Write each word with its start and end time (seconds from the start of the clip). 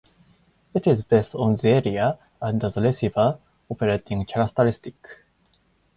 It 0.73 0.87
is 0.87 1.03
based 1.03 1.35
on 1.35 1.57
the 1.57 1.69
area 1.69 2.17
under 2.41 2.71
the 2.71 2.81
receiver 2.81 3.37
operating 3.69 4.25
characteristic. 4.25 4.95